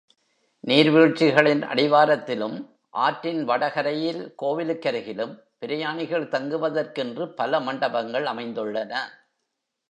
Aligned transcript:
நீர்வீழ்ச்சிகளின் 0.67 1.61
அடிவாரத்திலும் 1.63 2.55
ஆற்றின் 2.89 3.43
வட 3.43 3.69
கரையில் 3.69 4.35
கோவிலுக்கருகிலும், 4.41 5.33
பிரயாணிகள் 5.59 6.27
தங்குவதற் 6.27 6.91
கென்று 6.91 7.33
பல 7.33 7.59
மண்டபங்கள் 7.59 8.25
அமைந்துள்ளன. 8.25 8.93